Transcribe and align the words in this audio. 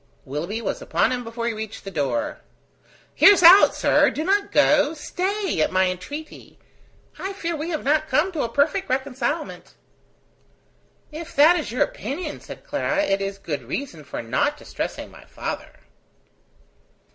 Willoughby 0.25 0.63
was 0.63 0.81
upon 0.81 1.11
him 1.11 1.23
before 1.23 1.45
he 1.45 1.53
reached 1.53 1.83
the 1.83 1.91
door. 1.91 2.39
"Hear 3.13 3.33
us 3.35 3.43
out, 3.43 3.75
sir. 3.75 4.09
Do 4.09 4.23
not 4.23 4.51
go. 4.51 4.95
Stay, 4.95 5.61
at 5.61 5.71
my 5.71 5.91
entreaty. 5.91 6.57
I 7.19 7.33
fear 7.33 7.55
we 7.55 7.69
have 7.69 7.83
not 7.83 8.07
come 8.09 8.31
to 8.31 8.41
a 8.41 8.49
perfect 8.49 8.89
reconcilement." 8.89 9.75
"If 11.11 11.35
that 11.35 11.55
is 11.55 11.71
your 11.71 11.83
opinion," 11.83 12.39
said 12.39 12.65
Clara, 12.65 13.03
"it 13.03 13.21
is 13.21 13.37
good 13.37 13.61
reason 13.61 14.03
for 14.03 14.23
not 14.23 14.57
distressing 14.57 15.11
my 15.11 15.25
father." 15.25 15.71